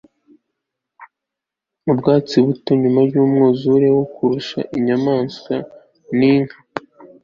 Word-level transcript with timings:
ubwatsi 1.91 2.35
buto 2.45 2.71
nyuma 2.81 2.99
yumwuzure 3.11 3.87
wo 3.95 4.05
kurisha 4.13 4.59
inyamanswa 4.77 5.55
ninka 6.17 6.57